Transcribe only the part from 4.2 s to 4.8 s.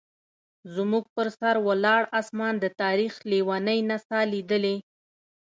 لیدلې.